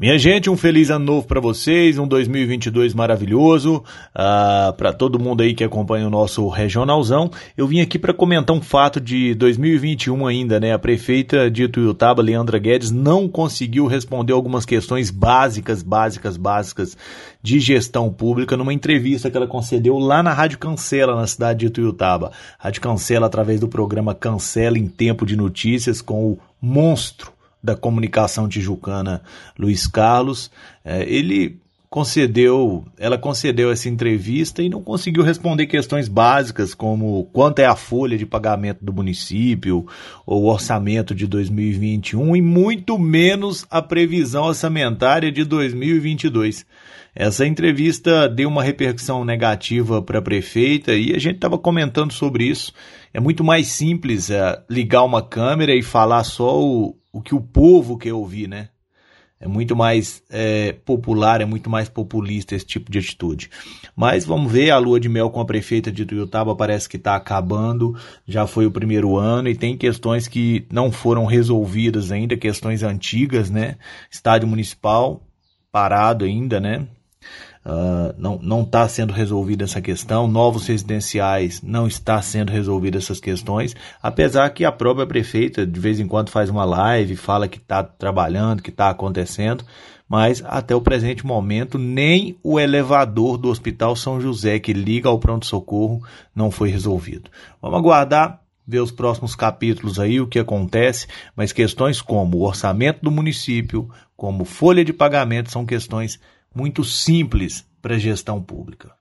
Minha 0.00 0.18
gente, 0.18 0.48
um 0.48 0.56
feliz 0.56 0.88
ano 0.88 1.04
novo 1.04 1.26
para 1.26 1.42
vocês, 1.42 1.98
um 1.98 2.08
2022 2.08 2.94
maravilhoso, 2.94 3.76
uh, 3.76 3.82
ah, 4.14 4.74
para 4.74 4.94
todo 4.94 5.18
mundo 5.18 5.42
aí 5.42 5.52
que 5.52 5.62
acompanha 5.62 6.06
o 6.06 6.10
nosso 6.10 6.48
regionalzão. 6.48 7.30
Eu 7.54 7.66
vim 7.66 7.82
aqui 7.82 7.98
para 7.98 8.14
comentar 8.14 8.56
um 8.56 8.62
fato 8.62 8.98
de 8.98 9.34
2021 9.34 10.26
ainda, 10.26 10.58
né? 10.58 10.72
A 10.72 10.78
prefeita 10.78 11.50
de 11.50 11.64
Ituiutaba, 11.64 12.22
Leandra 12.22 12.58
Guedes, 12.58 12.90
não 12.90 13.28
conseguiu 13.28 13.86
responder 13.86 14.32
algumas 14.32 14.64
questões 14.64 15.10
básicas, 15.10 15.82
básicas, 15.82 16.38
básicas 16.38 16.96
de 17.42 17.60
gestão 17.60 18.10
pública 18.10 18.56
numa 18.56 18.72
entrevista 18.72 19.30
que 19.30 19.36
ela 19.36 19.46
concedeu 19.46 19.98
lá 19.98 20.22
na 20.22 20.32
Rádio 20.32 20.58
Cancela, 20.58 21.14
na 21.14 21.26
cidade 21.26 21.58
de 21.58 21.66
Ituiutaba. 21.66 22.32
Rádio 22.58 22.80
Cancela, 22.80 23.26
através 23.26 23.60
do 23.60 23.68
programa 23.68 24.14
Cancela 24.14 24.78
em 24.78 24.86
Tempo 24.86 25.26
de 25.26 25.36
Notícias, 25.36 26.00
com 26.00 26.24
o 26.24 26.38
monstro 26.58 27.38
da 27.62 27.76
comunicação 27.76 28.48
tijucana, 28.48 29.22
Luiz 29.58 29.86
Carlos, 29.86 30.50
é, 30.84 31.02
ele 31.02 31.60
concedeu, 31.90 32.84
ela 32.96 33.18
concedeu 33.18 33.68
essa 33.72 33.88
entrevista 33.88 34.62
e 34.62 34.68
não 34.68 34.80
conseguiu 34.80 35.24
responder 35.24 35.66
questões 35.66 36.06
básicas 36.06 36.72
como 36.72 37.24
quanto 37.32 37.58
é 37.58 37.66
a 37.66 37.74
folha 37.74 38.16
de 38.16 38.24
pagamento 38.24 38.84
do 38.84 38.92
município 38.92 39.84
ou 40.24 40.44
o 40.44 40.46
orçamento 40.46 41.12
de 41.12 41.26
2021 41.26 42.36
e 42.36 42.40
muito 42.40 42.96
menos 42.96 43.66
a 43.68 43.82
previsão 43.82 44.44
orçamentária 44.44 45.32
de 45.32 45.42
2022. 45.42 46.64
Essa 47.12 47.44
entrevista 47.44 48.28
deu 48.28 48.48
uma 48.48 48.62
repercussão 48.62 49.24
negativa 49.24 50.00
para 50.00 50.20
a 50.20 50.22
prefeita 50.22 50.94
e 50.94 51.12
a 51.12 51.18
gente 51.18 51.34
estava 51.34 51.58
comentando 51.58 52.12
sobre 52.12 52.44
isso. 52.44 52.72
É 53.12 53.18
muito 53.18 53.42
mais 53.42 53.66
simples 53.66 54.30
é, 54.30 54.62
ligar 54.70 55.02
uma 55.02 55.22
câmera 55.22 55.74
e 55.74 55.82
falar 55.82 56.22
só 56.22 56.62
o, 56.62 56.96
o 57.12 57.20
que 57.20 57.34
o 57.34 57.40
povo 57.40 57.98
quer 57.98 58.12
ouvir, 58.12 58.46
né? 58.46 58.68
É 59.40 59.48
muito 59.48 59.74
mais 59.74 60.22
é, 60.28 60.72
popular, 60.84 61.40
é 61.40 61.46
muito 61.46 61.70
mais 61.70 61.88
populista 61.88 62.54
esse 62.54 62.66
tipo 62.66 62.90
de 62.90 62.98
atitude. 62.98 63.48
Mas 63.96 64.26
vamos 64.26 64.52
ver, 64.52 64.70
a 64.70 64.76
lua 64.76 65.00
de 65.00 65.08
mel 65.08 65.30
com 65.30 65.40
a 65.40 65.46
prefeita 65.46 65.90
de 65.90 66.04
Tuiutaba 66.04 66.54
parece 66.54 66.86
que 66.86 66.98
está 66.98 67.16
acabando, 67.16 67.96
já 68.28 68.46
foi 68.46 68.66
o 68.66 68.70
primeiro 68.70 69.16
ano 69.16 69.48
e 69.48 69.56
tem 69.56 69.78
questões 69.78 70.28
que 70.28 70.66
não 70.70 70.92
foram 70.92 71.24
resolvidas 71.24 72.12
ainda, 72.12 72.36
questões 72.36 72.82
antigas, 72.82 73.48
né? 73.48 73.76
Estádio 74.10 74.46
municipal 74.46 75.22
parado 75.72 76.26
ainda, 76.26 76.60
né? 76.60 76.86
Uh, 77.62 78.38
não 78.40 78.62
está 78.62 78.88
sendo 78.88 79.12
resolvida 79.12 79.64
essa 79.64 79.82
questão, 79.82 80.26
novos 80.26 80.66
residenciais 80.66 81.60
não 81.60 81.86
está 81.86 82.20
sendo 82.22 82.50
resolvida 82.50 82.96
essas 82.96 83.20
questões, 83.20 83.76
apesar 84.02 84.48
que 84.50 84.64
a 84.64 84.72
própria 84.72 85.06
prefeita 85.06 85.66
de 85.66 85.78
vez 85.78 86.00
em 86.00 86.08
quando 86.08 86.30
faz 86.30 86.48
uma 86.48 86.64
live, 86.64 87.16
fala 87.16 87.46
que 87.46 87.58
está 87.58 87.82
trabalhando, 87.82 88.62
que 88.62 88.70
está 88.70 88.88
acontecendo, 88.88 89.62
mas 90.08 90.42
até 90.46 90.74
o 90.74 90.80
presente 90.80 91.26
momento 91.26 91.78
nem 91.78 92.34
o 92.42 92.58
elevador 92.58 93.36
do 93.36 93.50
Hospital 93.50 93.94
São 93.94 94.18
José 94.18 94.58
que 94.58 94.72
liga 94.72 95.10
ao 95.10 95.18
pronto-socorro 95.18 96.02
não 96.34 96.50
foi 96.50 96.70
resolvido. 96.70 97.30
Vamos 97.60 97.78
aguardar 97.78 98.40
ver 98.66 98.80
os 98.80 98.90
próximos 98.90 99.34
capítulos 99.34 100.00
aí, 100.00 100.20
o 100.20 100.26
que 100.26 100.38
acontece, 100.38 101.06
mas 101.36 101.52
questões 101.52 102.00
como 102.00 102.38
o 102.38 102.46
orçamento 102.46 103.00
do 103.02 103.10
município, 103.10 103.90
como 104.16 104.44
folha 104.44 104.84
de 104.84 104.92
pagamento, 104.92 105.50
são 105.50 105.66
questões 105.66 106.18
muito 106.54 106.84
simples 106.84 107.66
para 107.80 107.94
a 107.94 107.98
gestão 107.98 108.42
pública. 108.42 108.92